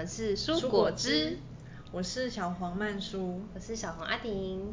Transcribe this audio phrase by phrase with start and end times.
[0.00, 1.36] 我们是蔬果汁，
[1.92, 4.72] 我是小黄曼舒，我是小黄阿婷。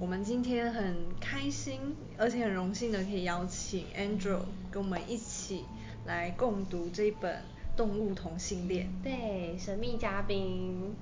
[0.00, 4.40] 我们今天很开心，而且很荣幸的可以邀请 Andrew
[4.72, 5.64] 跟我们一起
[6.06, 7.36] 来共读这一本
[7.76, 8.88] 《动物同性恋》。
[9.04, 10.92] 对，神秘嘉宾。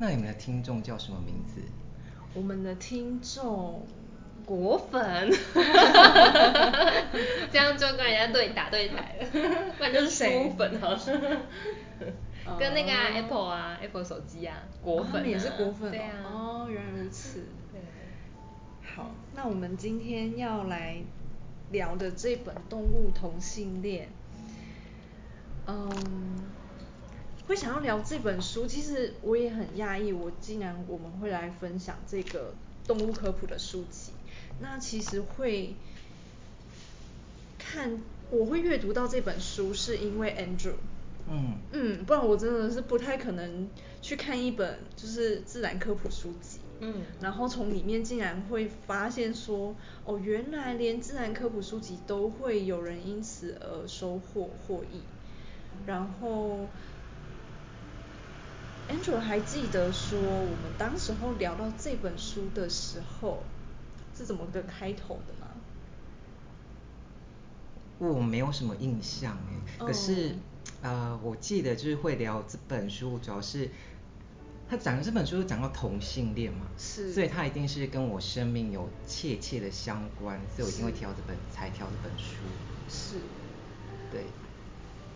[0.00, 1.60] 那你们的听众叫什么名字？
[2.34, 3.86] 我们的听众。
[4.44, 5.30] 果粉，
[7.50, 9.26] 这样就跟人家对打对台了，
[9.78, 11.18] 不然就是书粉好像，
[12.58, 17.44] 跟那个、啊、Apple 啊，Apple 手机啊，果粉、啊，他们也是果粉、哦，对啊，哦，原来如此。
[17.72, 17.80] 对，
[18.82, 21.02] 好，那我们今天要来
[21.70, 24.06] 聊的这本《动物同性恋》，
[25.66, 25.90] 嗯，
[27.48, 32.54] 会想要聊这本书，其实我也很讶异，我竟然我们会来分享这个
[32.86, 34.12] 动物科普的书籍。
[34.60, 35.74] 那其实会
[37.58, 37.98] 看，
[38.30, 40.74] 我会阅读到这本书，是因为 Andrew。
[41.30, 43.68] 嗯嗯，不然我真的是不太可能
[44.02, 46.60] 去看一本就是自然科普书籍。
[46.80, 55.00] 嗯，然后从里面竟然会发现说，哦，原来连自然科普书籍都会有人因此而收获获益。
[55.86, 56.68] 然后
[58.88, 63.38] Andrew 还记得说，我们当时候聊到这本书的时候。
[64.16, 65.48] 是怎么个开头的吗？
[67.98, 70.32] 我没有什么印象哎，可是、oh.
[70.84, 73.70] 呃，我记得就是会聊这本书，主要是
[74.68, 82.34] 他讲的这本书讲到同性恋嘛，是，所以他一定是跟我生命有切切的相关，所以我一定会挑这本才挑这本书。
[82.86, 83.16] 是，
[84.12, 84.24] 对。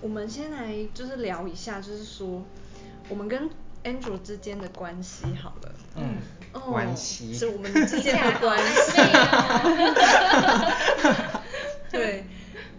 [0.00, 2.42] 我们先来就是聊一下，就是说
[3.10, 3.50] 我们跟
[3.84, 5.74] Andrew 之间的关系好了。
[5.96, 6.16] 嗯。
[6.54, 7.34] 哦、关系。
[7.34, 9.02] 是我们之间的关系。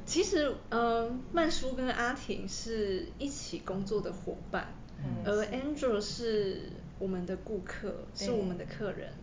[0.09, 9.13] 对，其实呃，曼叔跟阿婷是一起工作的伙伴，嗯、而 Andrew 是我们的顾客，是我们的客人。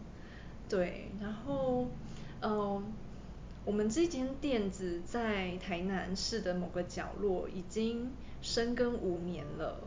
[0.68, 1.88] 对，然后
[2.40, 2.82] 呃，
[3.64, 9.80] 我们这间店子在台南市的某个角落已经深耕五年了。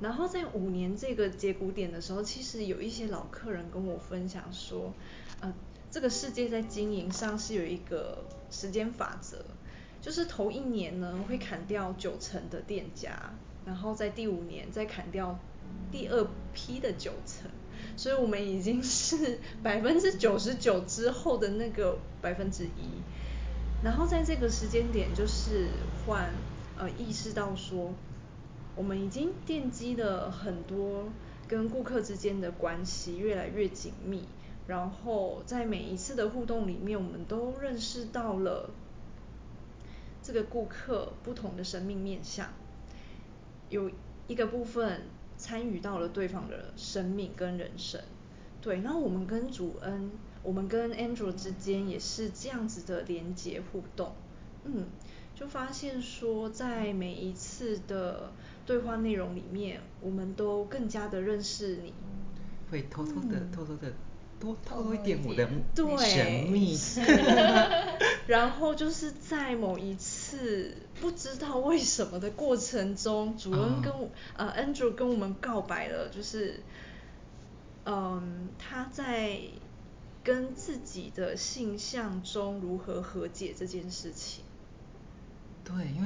[0.00, 4.92] 然后在五年这个节骨点的时候，其实有一些老客人跟我分享说，
[5.40, 5.52] 呃，
[5.90, 9.44] 这个世界在经营上是有一个时间法则，
[10.02, 13.32] 就是头一年呢会砍掉九成的店家，
[13.64, 15.38] 然后在第五年再砍掉
[15.90, 17.50] 第二批的九成，
[17.96, 23.00] 所以我们已经是 百分之九十九之后的那个百分之一，
[23.82, 25.68] 然后在这个时间点就是
[26.04, 26.30] 换
[26.76, 27.94] 呃意识到说。
[28.74, 31.04] 我们已经奠基了很多
[31.46, 34.24] 跟顾客之间的关系越来越紧密，
[34.66, 38.70] 然后在每一次的互动里面，我们都认识到了
[40.22, 42.48] 这个顾客不同的生命面向，
[43.68, 43.90] 有
[44.28, 45.02] 一个部分
[45.36, 48.00] 参与到了对方的生命跟人生。
[48.60, 50.10] 对，那我们跟主恩，
[50.42, 54.14] 我们跟 Andrew 之间也是这样子的连接互动，
[54.64, 54.86] 嗯。
[55.34, 58.32] 就发现说，在每一次的
[58.66, 61.94] 对话内容里面，我们都更加的认识你，
[62.70, 63.92] 会偷偷的、嗯、偷偷的
[64.42, 66.76] 多透露一点我的对神秘。
[68.26, 76.60] 然后就是在某一次不知道为什么的过程中，主恩跟我、嗯、呃 Andrew 跟我们告白了，就是
[77.84, 79.38] 嗯他在
[80.24, 84.42] 跟自己的性向中如何和解这件事情。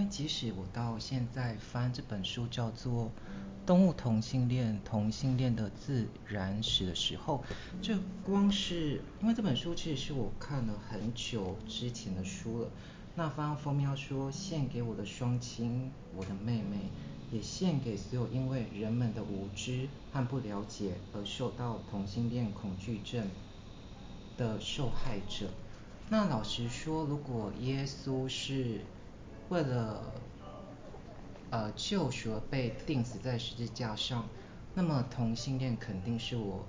[0.08, 3.04] 即使我到现在翻这本书叫做
[3.66, 7.42] 《动物同性恋：同性恋的自然史》的时候，
[7.82, 7.94] 就
[8.24, 12.68] 光是因为这本书其实是我看了很久之前的书了。
[13.16, 16.90] 那翻到封面说献给我的双亲，我的妹妹，
[17.32, 23.28] 也献给所有因为人们的无知和不了解而受到同性恋恐惧症
[24.36, 25.48] 的受害者。
[26.08, 28.82] 那老实说，如果耶稣是
[29.48, 30.12] 为了
[31.50, 34.28] 呃救赎而被钉死在十字架上，
[34.74, 36.66] 那么同性恋肯定是我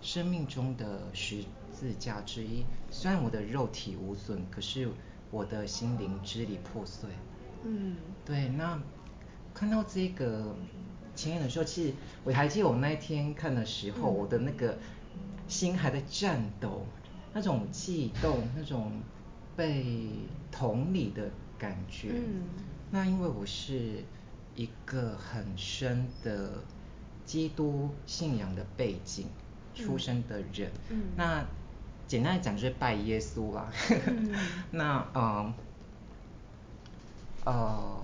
[0.00, 2.64] 生命中的十字架之一。
[2.90, 4.88] 虽然我的肉体无损，可是
[5.30, 7.10] 我的心灵支离破碎。
[7.64, 8.48] 嗯，对。
[8.48, 8.80] 那
[9.52, 10.54] 看到这个
[11.14, 11.94] 前言的时候，其实
[12.24, 14.78] 我还记得我那一天看的时候，嗯、我的那个
[15.48, 16.86] 心还在颤抖，
[17.34, 18.92] 那种悸动，那种
[19.60, 19.84] 被
[20.50, 21.30] 同理的。
[21.60, 22.44] 感觉，嗯，
[22.90, 24.02] 那因为我是
[24.56, 26.52] 一个很深的
[27.26, 29.26] 基督信仰的背景
[29.74, 31.44] 出生的人，嗯，那
[32.08, 33.70] 简单来讲就是拜耶稣啦，
[34.06, 34.34] 嗯，
[34.72, 35.52] 那嗯，
[37.44, 38.00] 呃，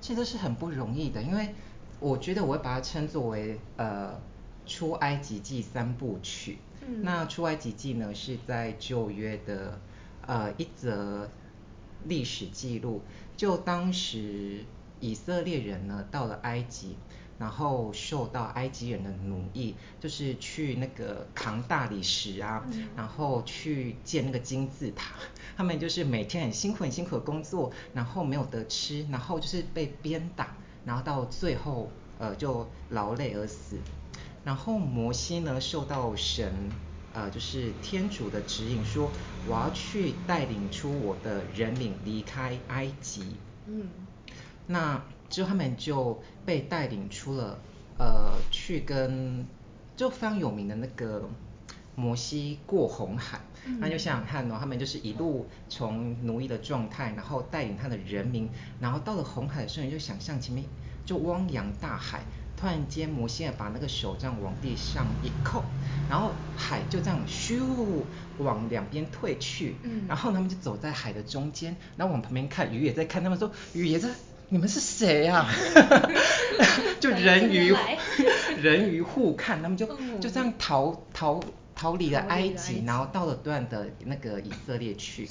[0.00, 1.52] 其实是很不容易的，因为
[1.98, 4.20] 我觉得我会把它称作为呃
[4.66, 6.58] 出埃及记三部曲。
[6.86, 7.02] 嗯。
[7.02, 9.80] 那出埃及记呢是在旧约的
[10.26, 11.30] 呃一则
[12.04, 13.02] 历史记录，
[13.36, 14.64] 就当时
[15.00, 16.96] 以色列人呢到了埃及。
[17.38, 25.14] 然后受到埃及人的奴役，就是去那个扛大理石啊，嗯、然后去建那个金字塔。
[25.56, 33.78] 他们就是每天很辛苦很辛苦的工作，然后没有得吃，然后就是被鞭打，然后到最后呃就劳累而死。
[34.44, 36.52] 然后摩西呢受到神
[37.12, 39.10] 呃就是天主的指引说，
[39.48, 43.36] 我要去带领出我的人民离开埃及。
[43.66, 43.88] 嗯。
[44.66, 45.02] 那。
[45.30, 47.56] 之后他们就被带领出了，
[48.00, 49.46] 呃，去跟
[49.96, 51.30] 就非常有名的那个
[51.94, 53.40] 摩西过红海。
[53.64, 58.48] 嗯、那就想想看哦，他们就是一路从奴役的状态，然后带领他的人民，
[58.80, 60.64] 然后到了红海的时候，你就想象前面
[61.06, 62.24] 就汪洋大海，
[62.60, 65.62] 突然间摩西把那个手这样往地上一扣，
[66.10, 67.58] 然后海就这样咻
[68.38, 74.10] 往两边退去，嗯、然后他们就走在海的中间，然后往旁边看，鱼也在看，他们说鱼也在。
[74.52, 75.48] 你们是谁呀、啊？
[76.98, 77.72] 就人鱼
[78.60, 79.86] 人鱼互看，他们就
[80.18, 81.40] 就这样逃逃
[81.76, 85.28] 逃离了埃及，然后到了段的那个以色列去，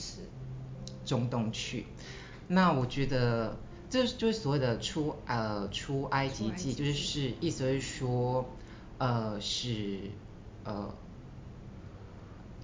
[1.04, 1.86] 中东去。
[2.48, 3.58] 那我觉得
[3.90, 8.46] 这就是所谓的出呃出埃及记，就是是意思是说
[8.98, 10.00] 呃是
[10.64, 10.94] 呃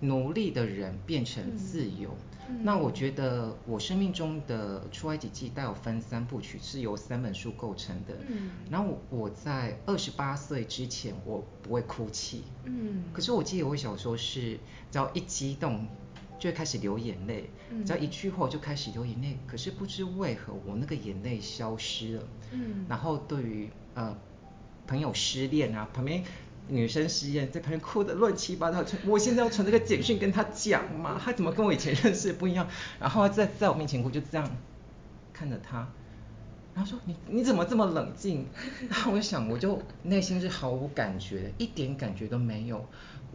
[0.02, 2.10] 奴隶的人变成自由。
[2.10, 8.16] 嗯那我觉得我生命中的出埃及记带有分三部曲，是由三本书构成的。
[8.28, 8.52] 嗯。
[8.70, 12.44] 然后我在二十八岁之前，我不会哭泣。
[12.66, 13.06] 嗯。
[13.12, 14.60] 可是我记得我小时候是，
[14.92, 15.88] 只要一激动
[16.40, 17.50] 就会开始流眼泪，
[17.86, 19.38] 只要一句话我就开始流眼泪。
[19.48, 22.24] 可是不知为何我那个眼泪消失了。
[22.52, 22.86] 嗯。
[22.88, 24.18] 然后对于呃
[24.88, 26.24] 朋友失恋啊，旁边。
[26.68, 28.84] 女生失恋，在旁边哭的乱七八糟。
[29.06, 32.68] 我现在要传这个简讯跟他讲嘛，他怎么跟我以前认识的不一样？
[33.00, 34.50] 然后在在我面前哭，就这样
[35.32, 35.88] 看着他，
[36.74, 38.48] 然后说你你怎么这么冷静？
[38.90, 42.84] 然后我就想，我就内心是毫无感觉的，一点感觉都没有。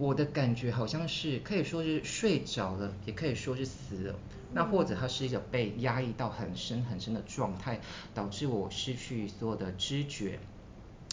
[0.01, 4.15] 我的感觉好像是可以说是睡着了，也可以说是死了。
[4.55, 7.79] 那或者他是一个被压抑到很深很深的状态，
[8.15, 10.39] 导致我失去所有的知觉。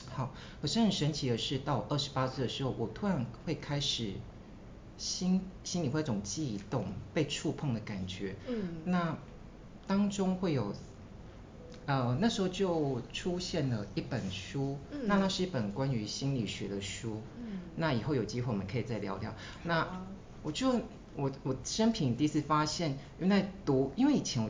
[0.09, 4.13] 好，可是很神奇的是，到二十八岁的时候，我突然会开始
[4.97, 8.37] 心心里会有一种悸动，被触碰的感觉。
[8.47, 8.77] 嗯。
[8.85, 9.17] 那
[9.85, 10.73] 当中会有，
[11.87, 15.07] 呃，那时候就出现了一本书，嗯。
[15.07, 17.23] 那那是一本关于心理学的书。
[17.39, 17.61] 嗯。
[17.77, 19.33] 那以后有机会我们可以再聊聊。
[19.63, 20.05] 那
[20.43, 20.79] 我就
[21.15, 24.49] 我我生平第一次发现，原来读，因为以前我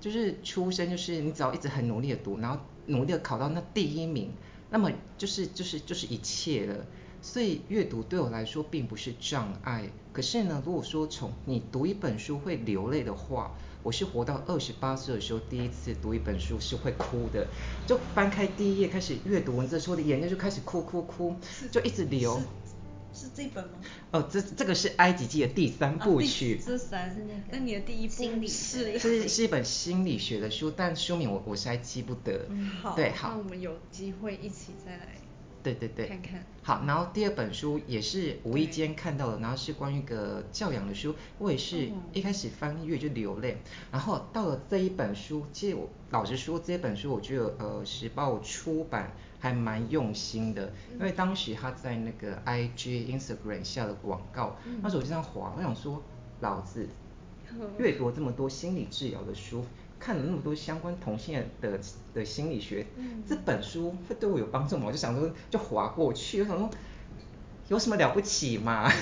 [0.00, 2.58] 就是出生就是你只要一直很努力的读，然后。
[2.86, 4.30] 努力的考到那第一名，
[4.68, 6.84] 那么就是就是就是一切了。
[7.22, 9.88] 所以阅读对我来说并不是障碍。
[10.12, 17.46] 可是呢，如果说从你读一本书会流泪的话，我是活到二十八岁的时候第一次读一本书是会哭的，
[17.86, 21.36] 就翻开第一页开始阅读文字的时候，我的眼泪就开始哭哭哭，
[21.70, 22.40] 就一直流。
[23.12, 23.74] 是这本吗？
[24.10, 26.60] 哦，这这个是埃及记的第三部曲。
[26.66, 27.14] 这三，
[27.52, 28.98] 那你的第一部是？
[28.98, 32.46] 是是一本心理学的书，但书名我我实在记不得。
[32.48, 32.96] 嗯，好。
[32.96, 33.28] 对，好。
[33.28, 35.14] 那我们有机会一起再来。
[35.64, 36.06] 对对对。
[36.06, 36.44] 看看。
[36.62, 43.56] 好，然后第二本书也是无意间看到的，然后是关于一个教养的书，我也是一开始翻阅就流泪，
[43.90, 49.10] 然后到了这一本书，其实我老实说，这本书我觉得呃时报出版。
[49.40, 56.02] 还蛮用心的，因为当时他在那个 IG Instagram 下的广告，那时候我就这样滑，我想说，
[56.40, 56.88] 老子
[57.78, 59.62] 阅读这么多心理治疗的书，
[59.98, 61.78] 看了那么多相关同性的
[62.12, 62.86] 的心理学，
[63.26, 64.84] 这本书会对我有帮助吗？
[64.86, 66.70] 我就想说，就划过去，我想说，
[67.68, 68.90] 有什么了不起嘛？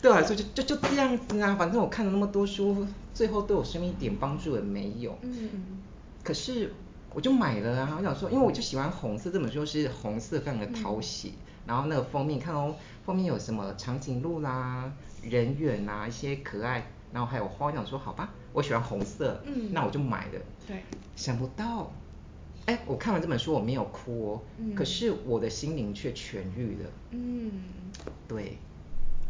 [0.00, 5.16] 对我来说就就就这样子啊，反正我看了那么多书，最后对我生命一点帮助也没有。
[5.22, 5.80] 嗯
[6.22, 6.72] 可是。
[7.14, 7.96] 我就买了啊！
[7.98, 11.34] 我想说，因为我就喜欢红色，这本书是红色，非常的讨喜。
[11.36, 14.90] 嗯、然后那个封面，看哦，封面有什么长颈鹿啦、
[15.22, 17.66] 人猿啊，一些可爱，然后还有花。
[17.66, 20.40] 我想说，好吧，我喜欢红色，嗯，那我就买了。
[20.66, 20.82] 对。
[21.14, 21.92] 想不到，
[22.66, 26.90] 哎，我看完这本书我没有哭哦，嗯、可是我的心灵却痊愈了。
[27.10, 27.50] 嗯。
[28.26, 28.58] 对。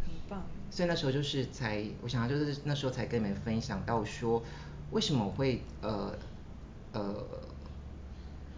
[0.05, 0.43] 很棒。
[0.71, 4.43] 所以那时候就是才，我想就是那时候才跟你们分享到说，
[4.91, 6.15] 为什么我会呃
[6.93, 7.01] 呃。
[7.03, 7.15] 呃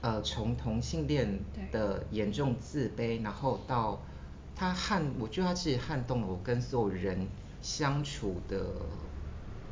[0.06, 1.40] 呃，从同性恋
[1.72, 4.02] 的严重自卑，然后到
[4.54, 7.26] 他撼，我觉得他其实撼动了我跟所有人
[7.62, 8.66] 相处的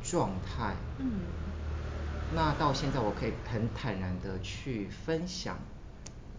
[0.02, 0.74] 状态。
[0.98, 1.22] 嗯。
[2.34, 5.58] 那到现在我可以很坦然的去分享，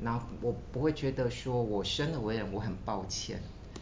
[0.01, 3.39] 然后我不会觉得说我生而为人我很抱歉，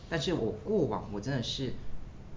[0.09, 1.73] 但是我过往我真的是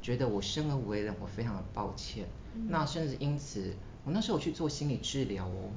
[0.01, 2.25] 觉得我生而为人我非常的抱歉，
[2.55, 3.75] 嗯、那甚至因此
[4.05, 5.71] 我那时候去做心理治疗哦，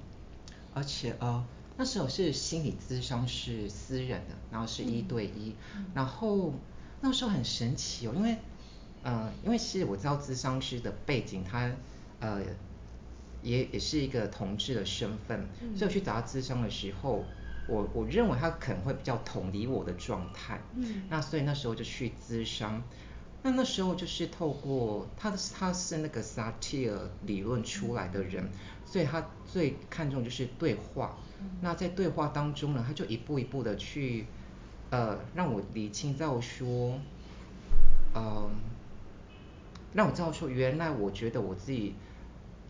[0.75, 1.43] 而且呃
[1.75, 6.53] 那时候是心理咨商是私人的，然后是一对一，嗯、然后
[7.01, 8.37] 那时候很神奇哦，因为
[9.03, 11.71] 呃因为其实我知道咨商师的背景他
[12.19, 12.41] 呃。
[13.43, 17.23] 也也是一个同志的身份，嗯、所以我去找他咨商的时候，
[17.67, 22.81] 我我认为他可能会比较同理我的状态，嗯，那所以那时候就去咨商，
[23.43, 28.49] 那那时候就是透过他的他是那个萨提尔理论出来的人，嗯、
[28.85, 34.25] 所以他最看重就是对话，嗯、那在对话当中呢，他就一步一步的去
[34.89, 36.99] 呃让我理清，在我说，
[38.15, 38.49] 嗯、呃，
[39.97, 41.95] 让我知道说原来我觉得我自己。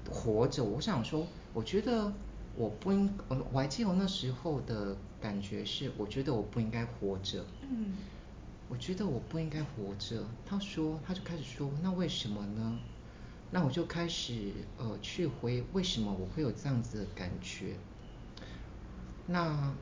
[0.09, 2.13] 活着，我想说，我觉得
[2.55, 7.45] 我不应，我我还记得我那时候的感觉是，我觉得我不应该活着。
[7.69, 7.97] 嗯，
[8.69, 10.23] 我觉得我不应该活着。
[10.45, 12.79] 他说，他就开始说，那为什么呢？
[13.51, 17.75] 那我就开始呃去回为什么我会有这样子的感觉。
[19.25, 19.73] 那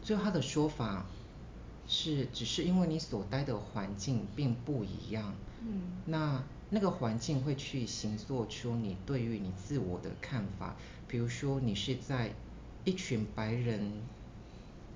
[0.00, 1.06] 最后他的说法
[1.88, 5.34] 是，只是因为你所待的环境并不一样。
[5.64, 6.42] 嗯，那。
[6.70, 10.74] 那个环境会去形塑出你对于你自我的看法，
[11.06, 12.32] 比如说你是在
[12.82, 13.92] 一群白人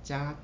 [0.03, 0.35] 加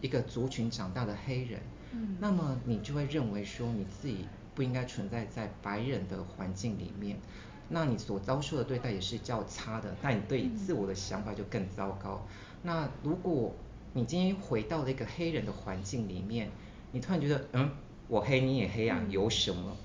[0.00, 1.60] 一个族群长大的黑人，
[1.92, 7.20] 嗯，那么你就会认为说你自己不应该存在在白人的环境里面，
[7.68, 12.26] 那你所遭受的对待也是较差的，那你对自我的想法就更糟糕。
[12.62, 13.54] 那如果
[13.92, 16.50] 你今天回到了一个黑人的环境里面，
[16.90, 17.70] 你突然觉得，嗯，
[18.10, 19.76] 我黑你也黑啊，有什么？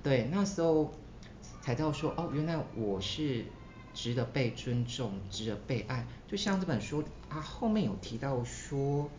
[0.00, 0.92] 对，那时候
[1.60, 3.44] 才知道说，哦，原来我是
[3.92, 6.06] 值得被尊重、值得被爱。
[6.28, 9.10] 就像这本书，它后面有提到说，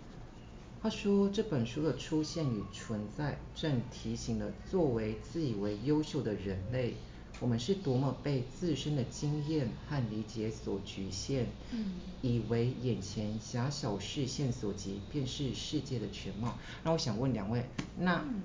[0.81, 6.93] 他说这本书的出现与存在，正提醒了作为自以为优秀的人类，
[7.39, 16.57] 我们是多么被自身的经验和理解所局限，嗯，以为眼前狭小视线所及便是世界的全貌。
[16.83, 17.65] 那我想问两位，
[17.97, 18.21] 那？
[18.21, 18.41] 嗯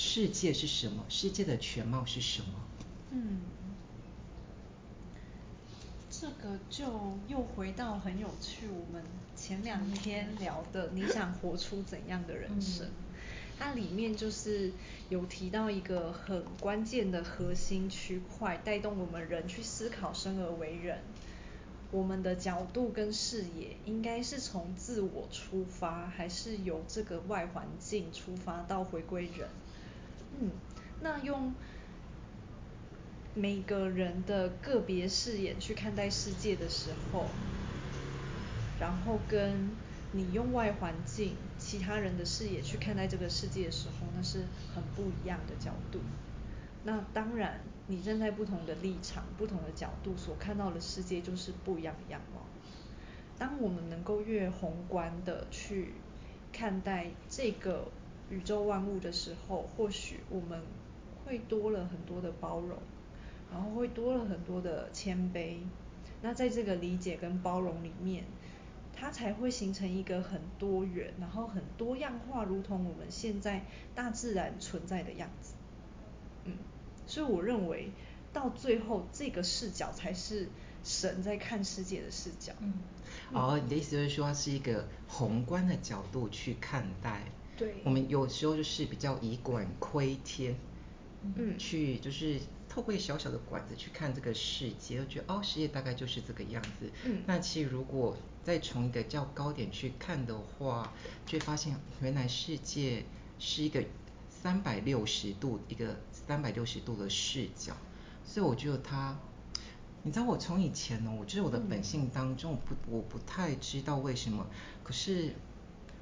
[0.00, 1.04] 世界是什么？
[1.08, 2.52] 世界的全貌是什么？
[3.10, 3.40] 嗯，
[6.08, 8.68] 这个就又回到很有趣。
[8.68, 9.02] 我们
[9.34, 12.86] 前两天聊的，你想活出怎样的人生？
[12.86, 12.90] 嗯、
[13.58, 14.72] 它里面就是
[15.08, 20.98] 有提到一个很关键的核心区块，带动我们人去思考生而为人。
[21.90, 29.48] 我们的角度跟视野，应该是从自我出发，还是由这个外环境出发到回归人？
[30.38, 30.50] 嗯，
[31.00, 31.54] 那用
[33.34, 37.26] 每个人的个别视野去看待世界的时候，
[38.78, 39.70] 然后跟
[40.12, 41.34] 你用外环境
[41.68, 44.38] 其他人的视野去看待这个世界的时候，那是
[44.74, 46.00] 很不一样的角度。
[46.84, 52.40] 那当然，你站在不同的立场、不同的角度所看到的世界就是不一样的样貌。
[53.36, 55.92] 当我们能够越宏观的去
[56.50, 57.88] 看待这个。
[58.30, 60.60] 宇宙万物的时候，或许我们
[61.24, 62.76] 会多了很多的包容，
[63.50, 65.56] 然后会多了很多的谦卑。
[66.20, 68.24] 那在这个理解跟包容里面，
[68.98, 73.64] 它才会形成一个很多元，然后很多样化，如同我们现在
[73.94, 75.54] 大自然存在的样子。
[76.44, 76.54] 嗯，
[77.06, 77.90] 所以我认为
[78.32, 80.48] 到最后，这个视角才是
[80.82, 82.52] 神在看世界的视角。
[82.60, 82.74] 嗯，
[83.32, 87.22] 哦，你的意思就是说，它是一个宏观的角度去看待。
[87.56, 90.56] 对，我们有时候就是比较以管窥天，
[91.22, 92.40] 嗯，去就是
[92.78, 96.88] 透过小小的管子去看这个世界，觉得哦，世界大概就是这个样子。
[97.04, 100.92] 嗯，那其实如果再从一个较高点去看的话，
[101.26, 103.04] 就会发现原来世界
[103.40, 103.82] 是一个
[104.28, 107.76] 三百六十度一个三百六十度的视角。
[108.24, 109.18] 所以我觉得他，
[110.04, 114.46] 你知道我从以前呢，我觉得我的本性当中，我不我不太知道为什么，
[114.84, 115.34] 可是。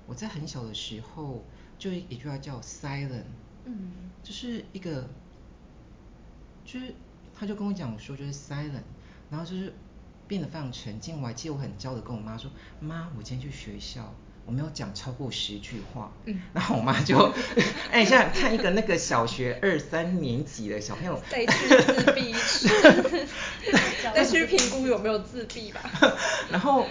[0.08, 1.42] 我在很小的时候，
[1.80, 3.24] 就一句话叫 silent，
[3.64, 3.90] 嗯，
[4.22, 5.08] 就是一个，
[6.66, 6.92] 就是
[7.38, 8.82] 他就跟我讲说，就是 silent，
[9.30, 9.72] 然后就是
[10.26, 11.22] 变得非常沉静。
[11.22, 14.12] 我还记得我很骄傲的跟我妈说，妈，我今天去学校，
[14.44, 16.12] 我没有讲超过十句话。
[16.24, 17.32] 嗯，然后我妈就，
[17.92, 22.34] 哎，现在看一个那个小学二三年级的小朋友，再去自闭，
[24.12, 25.80] 带去评估有没有自闭吧。
[26.50, 26.84] 然后。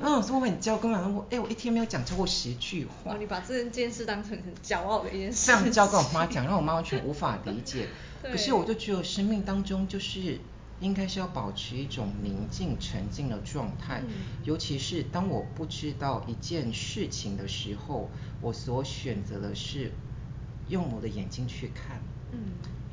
[0.00, 3.12] 嗯，我说我很骄傲，跟我讲我，哎，我一天没有讲超过十句话。
[3.12, 5.46] 哦，你把这件事当成很骄傲的一件事。
[5.46, 7.88] 这样骄傲跟我妈讲，让我妈完全无法理解。
[8.22, 8.30] 对。
[8.30, 10.38] 可是我就觉得生命当中就是
[10.80, 14.10] 应该是要保持一种宁静沉静的状态，嗯、
[14.44, 18.08] 尤其是当我不知道一件事情的时候，
[18.40, 19.92] 我所选择的是
[20.68, 22.00] 用我的眼睛去看，
[22.32, 22.38] 嗯、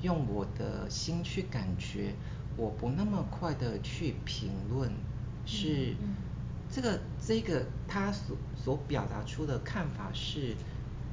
[0.01, 2.13] 用我的心去感觉，
[2.57, 4.91] 我不那么快的去评论，
[5.45, 5.95] 是
[6.71, 10.55] 这个这个他所所表达出的看法是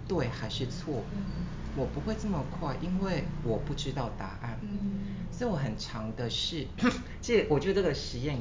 [0.06, 1.22] 对还是错，嗯、
[1.75, 6.66] 我不会这么快，因为我不知道答案，嗯、所以我很常的是，
[7.20, 8.38] 这我觉得这个实验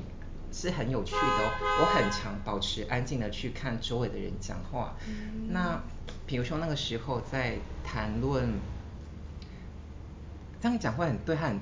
[0.51, 5.81] 是很有趣的哦，我很常保持安静的去看周围的人讲话，嗯、那
[6.27, 8.59] 比如说那个时候在谈论，
[10.61, 11.59] 这样讲话很对，很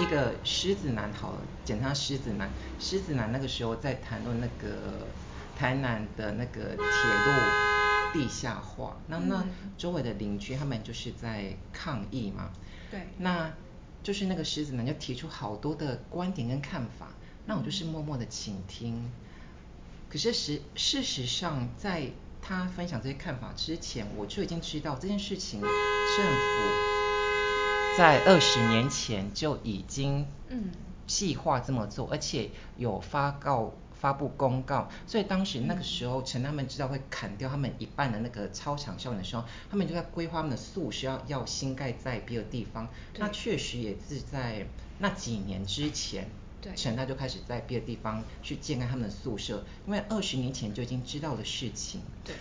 [0.00, 5.06] 一个狮子男好了，简称狮子男，狮子男那个时候在谈论那个
[5.56, 7.32] 台南的那个铁路。
[8.10, 9.44] 地下化，那那
[9.76, 12.50] 周围的邻居他们就是在抗议嘛。
[12.90, 13.06] 对。
[13.18, 13.52] 那
[14.02, 17.10] 就是那个狮子男，就提出好多的观点跟看法，
[17.44, 19.12] 那我就是默默的倾听。
[20.08, 25.70] 可是实事实上，在他分享这些看法之前，我就已经知道这件事情，政府
[27.98, 30.70] 在二十年前就已经嗯
[31.08, 33.74] 计划这么做，而且有发告。
[34.00, 42.86] 发布公告，所以当时那个时候，陈、嗯、他们知道会砍掉他们一半的那个操场校园的时候，他们就在规划他们的宿舍要要新盖在别的地方。
[43.16, 44.68] 那确实也是在
[45.00, 46.28] 那几年之前，
[46.60, 52.00] 对，陈他就开始在别的地方去建开他们的宿舍，因为二十年前就已经知道的事情。
[52.24, 52.36] 对，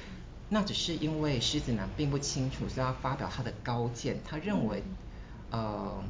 [0.50, 4.96] 那只是因为狮子男并不清楚，所以他发表他的高见，他认为，嗯、
[5.52, 6.04] 呃。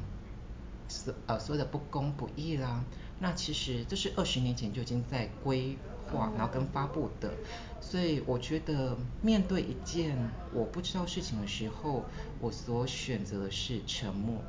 [0.90, 2.82] 所呃所谓的不公不义啦，
[3.20, 5.76] 那其实这是二十年前就已经在规
[6.10, 7.30] 划，然后跟发布的，
[7.78, 10.16] 所以我觉得面对一件
[10.50, 12.04] 我不知道事情的时候，
[12.40, 14.42] 我所选择的是沉默，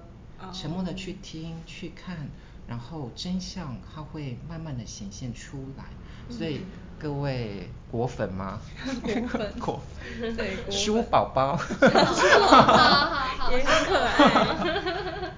[0.53, 2.29] 沉默的去听去看，
[2.69, 5.85] 然后真相它会慢慢的显现出来，
[6.29, 6.61] 所以
[6.99, 8.59] 各位果粉吗？
[9.01, 9.81] 果粉，果
[10.21, 11.57] 粉，对，书宝宝，
[13.51, 15.31] 也很可爱。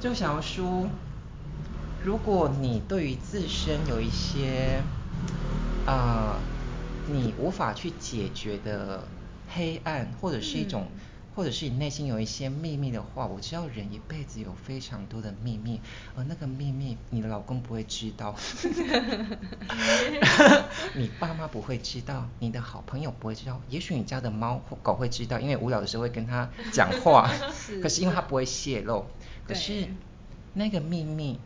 [0.00, 0.88] 就想要说，
[2.02, 4.80] 如果你对于自身有一些
[5.86, 6.40] 啊、呃，
[7.12, 9.02] 你无法去解决的
[9.54, 11.00] 黑暗，或者是一种，嗯、
[11.36, 15.82] 或者是你内心有一些秘密的话，我知道人一辈子有非常多的秘密，
[16.16, 18.34] 而那个秘密你的老公不会知道，
[20.96, 29.04] 你爸妈不会知道，你的好朋友不会知道，也许你家的猫或狗会知道，因为无聊的时候会跟他讲话， 是可是因为他不会泄露。
[29.46, 29.88] 可是
[30.54, 31.38] 那个秘密，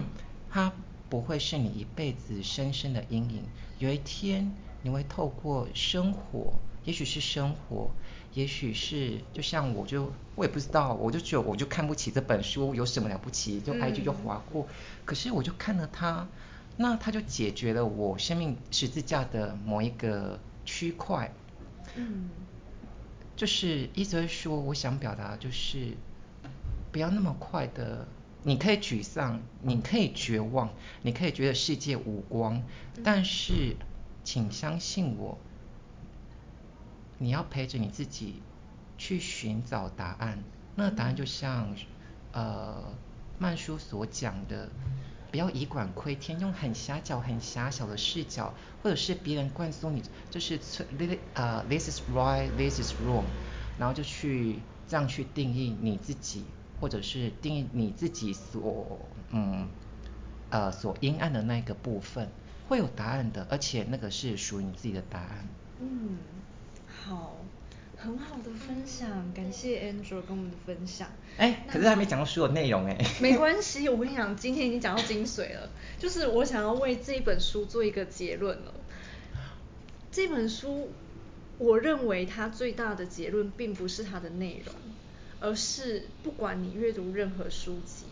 [0.50, 0.72] 它
[1.10, 3.42] 不会是你一辈子深深的阴影。
[3.78, 6.54] 有一天你会透过生活，
[6.84, 7.90] 也许是生活，
[8.34, 13.60] 也许是就像我就我也不知道，我就觉得我就看不起这本书，有什么了不起？
[13.60, 14.64] 就拍剧就划过。
[14.64, 16.28] 嗯、可是我就看了它，
[16.76, 21.32] 那它就解决了我生命十字架的某一个区块。
[21.94, 22.28] 嗯，
[23.36, 25.94] 就是意思是说，我想表达就是。
[26.92, 28.06] 不要那么快的，
[28.44, 30.70] 你可以沮丧，你可以绝望，
[31.02, 32.62] 你可以觉得世界无光，
[33.02, 33.74] 但是，
[34.22, 35.36] 请相信我，
[37.24, 38.42] 你要陪着你自己
[38.98, 40.38] 去寻找答案。
[40.76, 41.74] 那答案就像，
[42.32, 42.94] 呃，
[43.38, 44.68] 曼书所讲的，
[45.30, 50.60] 不要以管窥天，用很狭小、很狭小的视角，或者是别人灌输你，就是
[51.34, 53.24] 呃，this is right, this is wrong，
[53.78, 56.44] 然后就去这样去定义你自己。
[56.80, 58.98] 或者是定义你自己所
[59.30, 59.68] 嗯
[60.50, 62.28] 呃所阴暗的那个部分，
[62.68, 65.48] 会有答案的，而且那个是属于你自己的答案。
[65.80, 66.18] 嗯，
[67.06, 67.36] 好，
[67.98, 71.08] 很好的分享，感谢 Andrew 跟我们的分享。
[71.36, 72.96] 哎，可是还没讲到书的内容哎。
[73.20, 78.72] 没关系，我跟你讲，今天已经讲到精髓了，就是我想要为这本书做一个结论了。
[80.10, 80.92] 这本书，
[81.58, 84.74] 我认为它最大的结论并不是它的内容。
[85.40, 88.06] 而是不管你阅读任何书籍，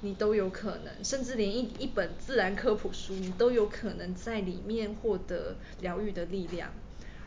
[0.00, 6.72] 你都有可能，甚至连一一本自然科普书，你都有可能在里面获得疗愈的力量。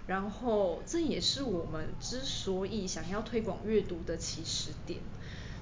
[0.08, 5.00] 然后这也是我们之所以想要推广阅读的起始点。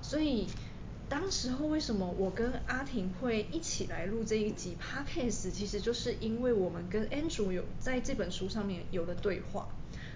[0.02, 0.48] 所以
[1.08, 9.68] 当时候为什么我跟阿婷会一起来录这一集 Podcast，其实就是因为我们跟 Andrew 有在这本书上面有了对话，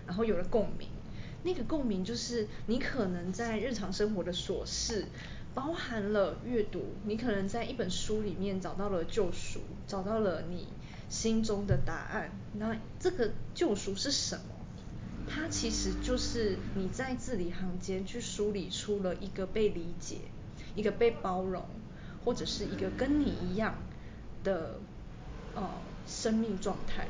[0.07, 0.87] 然后有了共鸣。
[1.43, 5.05] 那个共鸣就是你可能在日常生活的琐事，
[5.53, 10.65] 包含了阅读，你可能在一本书里面找到了救赎，找到了你
[11.15, 12.29] 心中的答案。
[12.51, 14.43] 那这个救赎是什么？
[15.25, 20.17] 它其实就是你在字里行间去梳理出了一个被理解，
[20.75, 21.63] 一个被包容，
[22.25, 23.75] 或者是一个跟你一样
[24.43, 24.79] 的
[25.55, 25.69] 呃
[26.05, 27.07] 生命状态。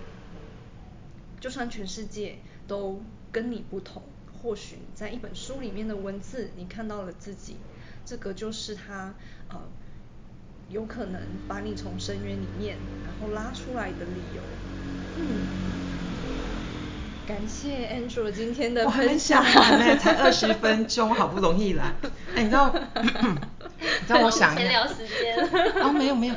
[1.39, 2.37] 就算全世界
[2.67, 4.03] 都跟你不同，
[4.41, 7.57] 或许在一本书里面的文字，你看到了自己，
[8.05, 9.15] 这个就是他
[9.49, 9.59] 呃
[10.69, 14.41] 有可能把你从深渊里面然后拉出来的理由。
[15.17, 15.23] 嗯。
[17.28, 19.39] 感谢 Angela 今天的分享。
[19.39, 21.91] 我还没讲完呢，才二十分钟，好不容易来。
[22.36, 24.56] 哎，你知道， 你知道我想。
[24.56, 25.36] 闲聊时间。
[25.82, 26.36] 哦，没有没有，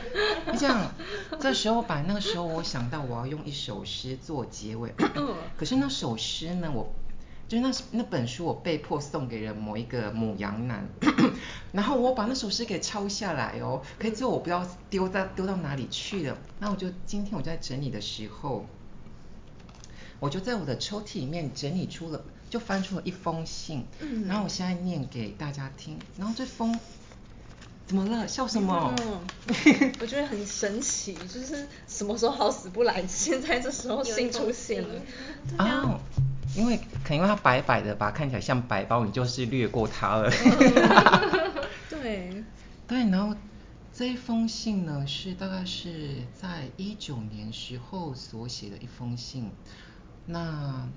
[0.51, 0.91] 你这样，
[1.39, 4.95] 这时候把那个时候我想到我要用一首诗做结尾。
[5.59, 6.91] 可是那首诗呢，我，
[7.49, 10.87] 就是那那本书我被迫送给了某一个母羊男，
[11.73, 16.39] 然后我把那首诗给抄下来哦，可是最后我不知道丢到丢到哪里去了。
[16.61, 18.65] 那我就今天我在整理的时候。
[20.21, 25.97] 我就在我的抽屉里面整理出了，就翻出了一封信，嗯，然后我现在念给大家听。
[26.19, 26.77] 然后这封
[27.87, 28.27] 怎么了？
[28.27, 28.93] 笑什么？
[29.01, 29.21] 嗯，
[30.03, 35.01] 我觉得很神奇，就是什么时候好死不来，现在这时候信出现了。
[35.57, 36.01] 哦，
[36.59, 40.31] 因为可能因为它白白的吧，看起来像白包，你就是略过它了。
[41.89, 42.45] 对。
[42.89, 43.37] 对，然后
[43.93, 49.51] 这一封信呢，是大概是在一九年时候所写的一封信。
[50.25, 50.89] 那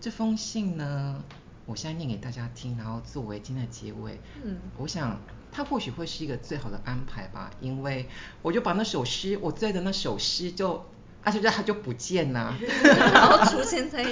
[0.00, 1.22] 这封信呢，
[1.64, 4.18] 我现在念给大家听，然后作为今天的结尾。
[4.42, 5.20] 嗯，我想
[5.52, 8.08] 它或许会是一个最好的安排吧，因为
[8.42, 10.84] 我就把那首诗，我最爱的那首诗就，
[11.26, 12.54] 而且它就不见了，
[13.12, 14.06] 然后出现在，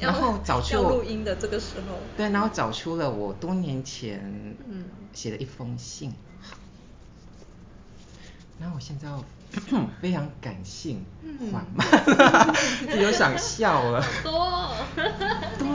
[0.00, 4.56] 然后找出录音的这个时候，对，然后找出了我多年前
[5.12, 6.10] 写的一封信。
[6.10, 6.16] 嗯，
[8.60, 9.22] 然后我现在要。
[10.02, 11.04] 非常感性，
[11.52, 11.86] 缓慢，
[12.88, 14.04] 嗯、 有想笑了。
[14.24, 14.74] 多、 哦，
[15.56, 15.68] 对，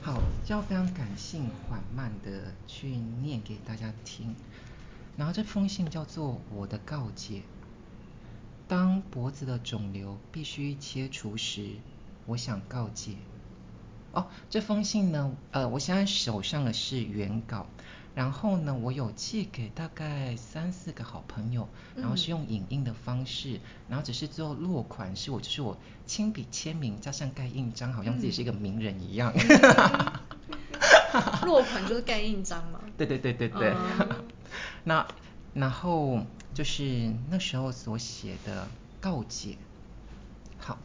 [0.00, 2.88] 好，就要非常感性、缓慢的去
[3.20, 4.34] 念给大家听。
[5.18, 7.34] 然后这封信叫做《我的告解》。
[8.70, 11.70] 当脖子的肿瘤必须切除时，
[12.24, 13.16] 我想告诫。
[14.12, 17.66] 哦，这封信呢，呃，我现在手上的是原稿。
[18.14, 29.32] 然后呢，我有寄给大概三四个好朋友，然后是用影印的方式，嗯、然后只是最后落款是我就是我亲笔签名加上盖印章，好像自己是一个名人一样。
[29.34, 30.12] 嗯、
[31.44, 32.78] 落款就是盖印章嘛？
[32.96, 33.74] 对对对对对。
[33.98, 34.08] 嗯、
[34.84, 35.04] 那
[35.52, 38.68] 然后就是那时候所写的
[39.00, 39.58] 告解。
[40.58, 40.78] 好，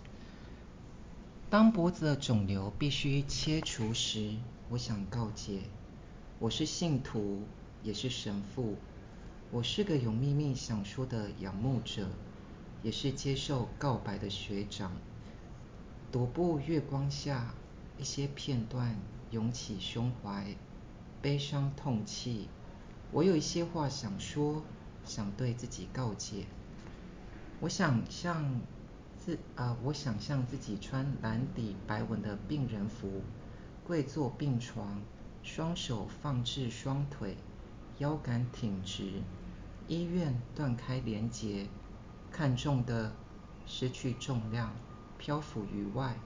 [1.50, 4.36] 当脖子的肿瘤必须切除时，
[4.70, 5.62] 我想告解。
[6.40, 7.44] 我是信徒，
[7.84, 8.76] 也是神父。
[9.52, 12.10] 我是个有秘密想说的仰慕者，
[12.82, 14.92] 也是接受告白的学长。
[16.12, 17.54] 踱步月光下，
[17.98, 18.98] 一些片段
[19.32, 20.56] 涌起胸怀，
[21.22, 22.50] 悲伤痛泣。
[23.12, 24.64] 我有一些话想说，
[25.06, 26.46] 想对自己告解。
[27.62, 28.62] 我想象
[29.18, 33.22] 自啊、我想象自己穿蓝底白纹的病人服，
[33.86, 35.02] 跪坐病床。
[35.44, 37.38] 双手放置双腿，
[38.00, 39.22] 腰杆挺直，
[39.88, 41.68] 医院断开连结，
[42.32, 43.14] 看重的
[43.68, 44.74] 失去重量，
[45.20, 46.18] 漂浮于外。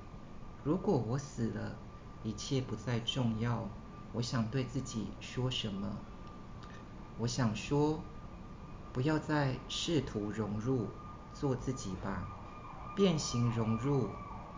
[0.64, 1.76] 如果我死了，
[2.24, 3.68] 一切不再重要。
[4.14, 5.98] 我想对自己说什么？
[7.20, 8.02] 我想说，
[8.94, 10.88] 不要再试图融入，
[11.34, 12.26] 做自己吧，
[12.96, 14.08] 变形融入，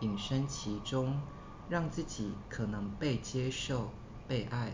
[0.00, 1.20] 隐身其中，
[1.68, 3.90] 让自己可能被接受。
[4.28, 4.72] 被爱，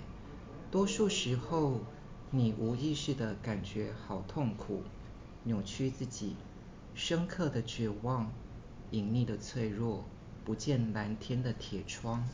[0.71, 1.81] 多数时候
[2.31, 4.83] 你无意识的感觉好痛苦，
[5.45, 6.37] 扭曲自己，
[6.95, 8.31] 深刻的绝望，
[8.91, 10.05] 隐匿的脆弱，
[10.45, 12.29] 不见蓝天的铁窗。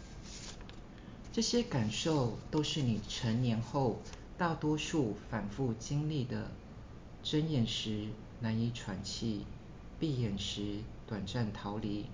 [1.32, 4.02] 这些感受都是你成年后
[4.36, 6.50] 大多数反复经历的。
[7.22, 8.08] 睁眼时
[8.40, 9.46] 难以喘气，
[9.98, 12.06] 闭眼时短暂逃离。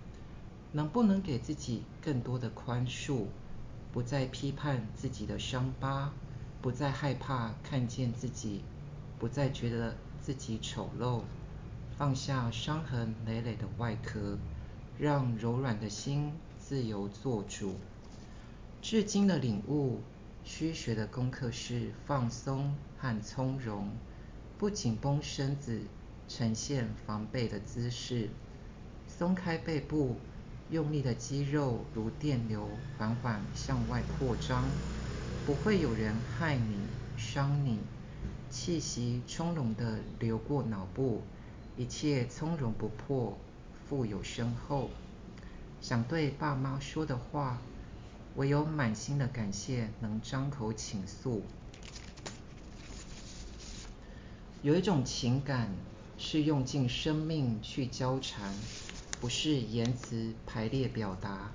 [0.73, 3.25] 能不能给自己更多的宽恕？
[3.93, 6.13] 不再批判自己的伤疤，
[6.63, 8.61] 不再害怕看见自己，
[9.19, 11.23] 不再觉得自己丑陋，
[11.97, 14.39] 放下伤痕累累的外壳，
[14.97, 17.75] 让柔软的心自由做主。
[18.81, 19.99] 至今的领悟，
[20.45, 23.91] 需学的功课是放松和从容，
[24.59, 25.83] 不紧绷身子，
[26.29, 28.29] 呈现防备的姿势，
[29.07, 30.17] 松开背部。
[30.71, 34.63] 用力的肌肉如电流，缓缓向外扩张，
[35.45, 36.77] 不会有人害你、
[37.17, 37.81] 伤你。
[38.51, 41.23] 气息从容地流过脑部，
[41.77, 43.37] 一切从容不迫，
[43.89, 44.91] 富有深厚。
[45.81, 47.59] 想对爸妈说的话，
[48.37, 51.43] 唯有满心的感谢能张口倾诉。
[54.63, 55.71] 有一种情感
[56.19, 58.55] 是用尽生命去交缠，
[59.21, 61.53] 不是言辞排列表达。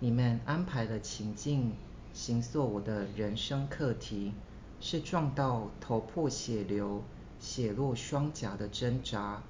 [0.00, 1.72] 你们安排了情境，
[2.12, 4.32] 形塑我的人生课题，
[4.80, 7.02] 是撞到头破血流、
[7.40, 9.42] 血落双颊的挣扎，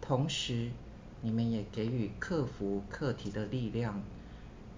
[0.00, 0.70] 同时
[1.20, 4.02] 你们也给予克服课题的力量。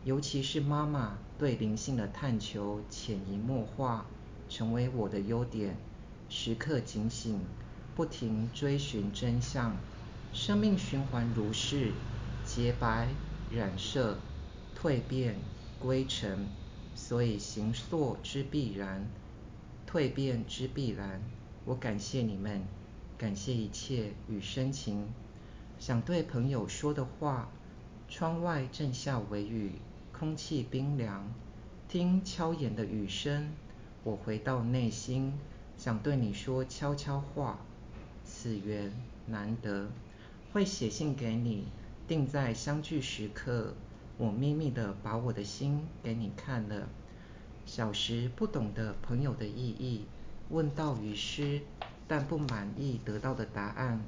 [0.04, 4.04] 尤其是妈妈对灵性的探求，潜移默化，
[4.50, 5.76] 成为我的优点。
[6.28, 7.40] 时刻警醒，
[7.94, 9.74] 不停追寻真相。
[10.34, 11.92] 生命循环如是，
[12.44, 13.08] 洁白、
[13.50, 14.18] 染色、
[14.78, 15.36] 蜕变、
[15.80, 16.48] 归尘。
[16.94, 19.06] 所以形塑之必然，
[19.90, 21.22] 蜕变之必然。
[21.64, 22.62] 我感谢你们，
[23.16, 25.06] 感谢一切与深情。
[25.78, 27.48] 想对朋友说的话：
[28.06, 29.72] 窗外正下微雨。
[30.16, 31.28] 空气冰凉，
[31.88, 33.50] 听悄然的雨声，
[34.04, 35.32] 我回到内心，
[35.76, 37.58] 想对你说悄悄话。
[38.24, 38.92] 此缘
[39.26, 39.90] 难得，
[40.52, 41.66] 会写信给你，
[42.06, 43.74] 定在相聚时刻。
[44.16, 46.88] 我秘密的把我的心给你看了。
[47.66, 50.04] 小时不懂得朋友的意义，
[50.48, 51.60] 问道于师，
[52.06, 54.00] 但不满意得到的答案。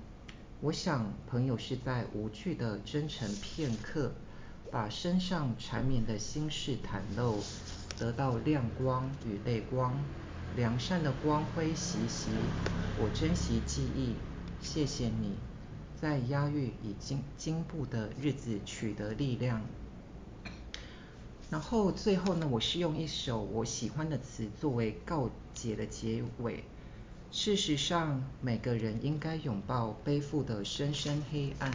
[0.61, 4.13] 我想朋友是在无惧的真诚片刻。
[4.71, 7.43] 把身上缠绵的心事袒露，
[7.99, 9.95] 得到亮光与泪光，
[10.57, 12.29] 良善的光辉习习。
[12.99, 14.15] 我珍惜记忆，
[14.61, 15.35] 谢谢你，
[16.01, 19.63] 在押韵已经进步的日子取得力量。
[21.51, 26.65] 然后最后呢，我是用一首我喜欢的词作为告解的结尾。
[27.31, 31.71] 事实上，每个人应该拥抱背负的深深黑暗。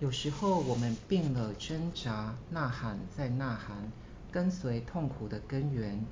[0.00, 3.92] 有时候我们病了，挣扎、呐喊在呐喊，
[4.32, 6.02] 跟随痛苦的根源，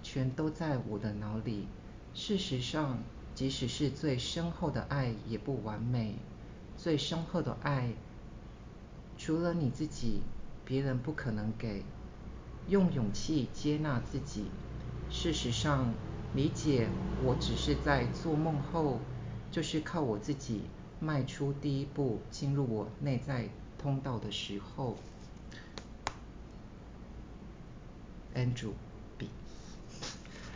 [0.00, 1.66] 全都在我的脑里。
[2.14, 3.02] 事实上，
[3.34, 6.14] 即使是最深厚的爱也不完美。
[6.76, 7.92] 最深厚的爱，
[9.18, 10.20] 除了你自己，
[10.64, 11.82] 别人不可能给。
[12.68, 14.44] 用勇气接纳自己。
[15.10, 15.92] 事实上，
[16.32, 16.86] 理解
[17.24, 19.00] 我只是在做梦后，
[19.50, 20.60] 就是靠我自己。
[21.02, 24.96] 迈出第一步，进入我内在通道的时候
[28.36, 28.70] ，Andrew
[29.18, 29.28] B。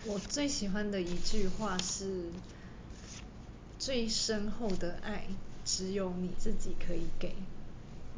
[0.06, 2.30] 我最喜欢的一句话是：
[3.76, 5.24] 最深厚的爱，
[5.64, 7.34] 只有你自己可以给。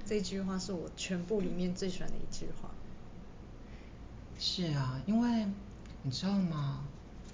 [0.04, 2.70] 这句话是我全部里面最喜欢的一句话。
[4.38, 5.46] 是啊，因为
[6.02, 6.84] 你知道吗？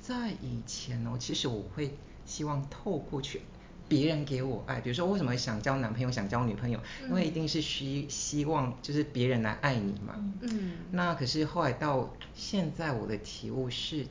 [0.01, 3.43] 在以前哦，其实我会希望透过去。
[3.87, 6.81] 别人给我爱，比如说我为什么想交男朋友、想交女朋友？
[7.03, 10.15] 因为一定是希希望就是别人来爱你嘛。
[10.41, 10.73] 嗯。
[10.91, 14.07] 那可是后来到现在，我的体悟是，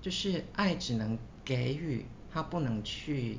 [0.00, 3.38] 就是爱只能给予，它不能去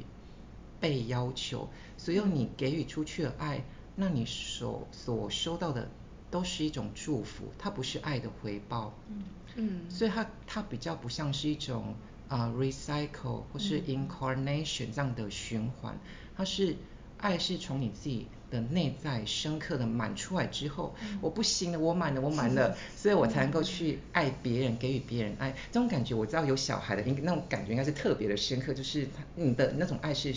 [0.81, 1.69] 被要求。
[1.97, 3.63] 所以你给予出去的爱，
[3.95, 5.89] 那你所所收到的
[6.29, 8.93] 都是一种祝福，它不是爱的回报。
[9.07, 9.23] 嗯
[9.55, 9.89] 嗯。
[9.89, 11.95] 所以它它比较不像是一种。
[12.29, 15.99] 啊、uh，recycle 或是 incarnation 这样的循环，嗯、
[16.37, 16.75] 它是
[17.17, 25.53] 爱是从你自己的内在深刻的满出来之后，嗯、我不行了，我满了，我满了， 所以我才能够去爱别人，给予别人爱。
[25.71, 30.33] 这种感觉我知道有小孩的，应那种感觉应该是特别的深刻，就是你的那种爱是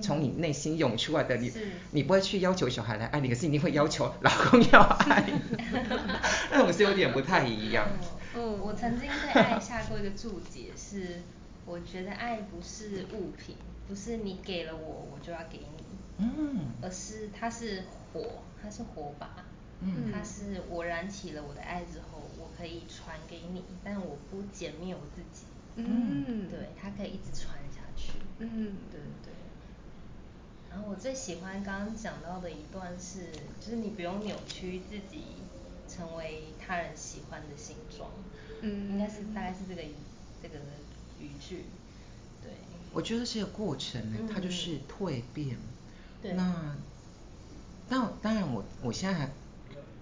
[0.00, 1.50] 从你内心涌出来的，你
[1.90, 5.32] 你不会去要求小孩来爱你，可是你一定会要求老公要爱你
[6.52, 7.88] 那种是有点不太一样。
[8.80, 11.20] 曾经对爱下过一个注解，是
[11.66, 13.54] 我觉得爱不是物品，
[13.86, 15.84] 不是你给了我，我就要给你，
[16.16, 19.44] 嗯，而是它是火，它是火把，
[19.80, 25.44] 嗯，它是我燃起了我的爱之后，我可以传给你，但我不减灭我自己，
[25.76, 29.34] 嗯，对，它可以一直传下去，嗯，对对。
[30.70, 33.26] 然后我最喜欢刚刚讲到的一段是，
[33.60, 35.24] 就是你不用扭曲自己。
[35.90, 38.08] 成为他人喜欢的形状，
[38.62, 39.82] 嗯，应该是大概是这个
[40.42, 40.56] 这个
[41.18, 41.64] 语句，
[42.42, 42.52] 对。
[42.92, 45.56] 我觉得是个过程呢，它就是蜕变。
[46.22, 46.32] 对。
[46.32, 46.76] 那，
[47.88, 49.28] 那当然我我现在还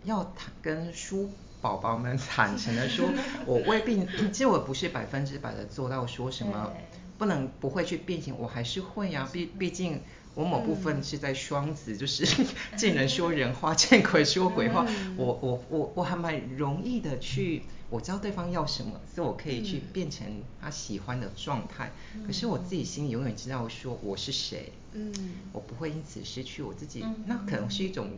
[0.05, 3.09] 要坦跟书宝宝们坦诚的说，
[3.47, 6.73] 我未必，其实我不是百分之百的做到说什么
[7.19, 10.03] 不能不会去变形，我还是会呀，毕毕竟。
[10.35, 12.45] 我某部分是在双子，嗯、就是
[12.77, 14.87] 见人说人话，见鬼说鬼话。
[14.89, 20.27] 嗯、我我我我还蛮容易的去，我知道对方要什么，所以我可以去变成
[20.61, 21.91] 他喜欢的状态。
[22.15, 25.13] 嗯、可是我自己心里永远知道说我是谁，嗯，
[25.53, 27.01] 我不会因此失去我自己。
[27.03, 28.11] 嗯、那可能是一种，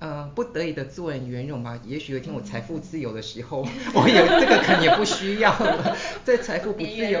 [0.00, 1.78] 呃，不得已的做人圆融吧。
[1.84, 5.96] 也许有一天我财富自由的时候，嗯、我有这个可能也不需要了。
[6.26, 7.20] 对，财富不自由。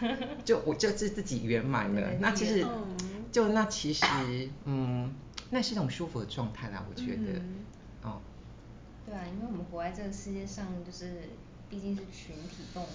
[0.44, 2.14] 就我就是自己圆满了。
[2.20, 2.66] 那其实
[3.32, 4.04] 就那其实
[4.64, 5.14] 嗯，
[5.50, 7.38] 那是一种舒服的状态啦，我觉得。
[7.38, 7.64] 嗯、
[8.02, 8.20] 哦。
[9.06, 11.30] 对啊，因为我们活在这个世界上，就是
[11.70, 12.86] 毕竟是群体动物，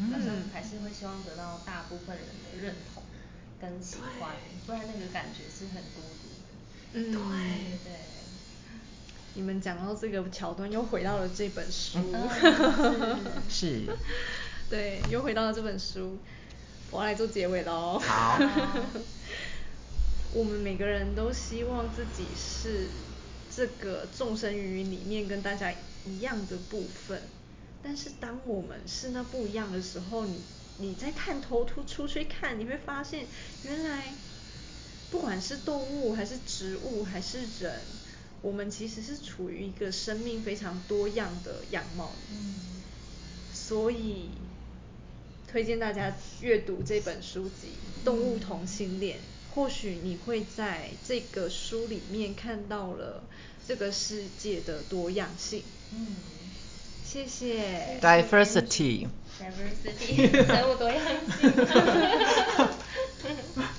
[0.00, 3.02] 嗯、但是还是会希望得到大部分人的认同
[3.60, 4.32] 跟喜欢，
[4.66, 6.48] 不然那个感觉是很孤独的。
[6.92, 8.00] 嗯，对对。
[9.34, 11.98] 你们讲到这个桥段，又回到了这本书。
[12.12, 13.84] 嗯、 是。
[14.70, 16.18] 对，又回到了这本书，
[16.90, 17.98] 我要来做结尾喽。
[17.98, 18.38] 好。
[20.34, 22.88] 我们每个人都希望自己是
[23.54, 25.72] 这个众生芸芸里面跟大家
[26.04, 27.22] 一样的部分，
[27.82, 30.42] 但是当我们是那不一样的时候，你
[30.76, 33.26] 你在探头突出去看，你会发现
[33.64, 34.12] 原来
[35.10, 37.80] 不管是动物还是植物还是人，
[38.42, 42.12] 我们其实是处于一个生命非常多样的样貌。
[42.30, 42.54] 嗯。
[43.54, 44.28] 所以。
[45.56, 47.68] 推荐大家阅读这本书籍
[48.04, 49.16] 《动物同性恋》，
[49.54, 53.24] 或许你会在这个书里面看到了
[53.66, 55.62] 这个世界的多样性。
[55.94, 56.08] 嗯，
[57.06, 57.98] 谢谢。
[58.02, 59.06] Diversity。
[59.40, 61.00] Diversity，生物多样
[61.40, 61.50] 性。